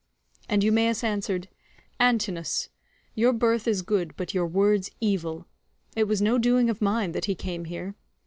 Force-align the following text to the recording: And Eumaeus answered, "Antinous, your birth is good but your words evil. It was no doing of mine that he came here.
And 0.49 0.63
Eumaeus 0.63 1.03
answered, 1.03 1.47
"Antinous, 1.99 2.69
your 3.13 3.31
birth 3.33 3.67
is 3.67 3.83
good 3.83 4.15
but 4.17 4.33
your 4.33 4.47
words 4.47 4.89
evil. 4.99 5.45
It 5.95 6.05
was 6.05 6.23
no 6.23 6.39
doing 6.39 6.71
of 6.71 6.81
mine 6.81 7.11
that 7.11 7.25
he 7.25 7.35
came 7.35 7.65
here. 7.65 7.93